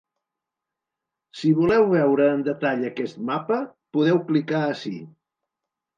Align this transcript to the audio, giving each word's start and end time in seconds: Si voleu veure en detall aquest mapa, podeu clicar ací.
Si 1.41 1.51
voleu 1.59 1.85
veure 1.91 2.27
en 2.37 2.41
detall 2.49 2.83
aquest 2.89 3.21
mapa, 3.29 3.61
podeu 3.99 4.23
clicar 4.31 4.63
ací. 4.71 4.95